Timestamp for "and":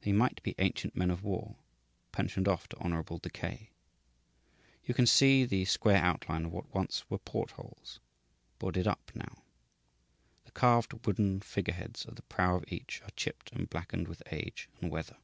13.52-13.68, 14.80-14.90